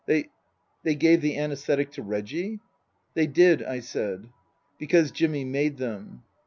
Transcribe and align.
"They 0.07 0.29
they 0.81 0.95
gave 0.95 1.21
the 1.21 1.37
anaesthetic 1.37 1.91
to 1.91 2.01
Reggie?"" 2.01 2.59
They 3.13 3.27
did," 3.27 3.61
I 3.61 3.81
said." 3.81 4.29
Because 4.79 5.11
Jimmy 5.11 5.45
made 5.45 5.77
them." 5.77 6.23